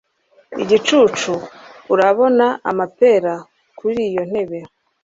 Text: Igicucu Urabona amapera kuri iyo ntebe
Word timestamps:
Igicucu 0.63 1.31
Urabona 1.93 2.45
amapera 2.69 3.33
kuri 3.79 3.97
iyo 4.09 4.23
ntebe 4.29 4.59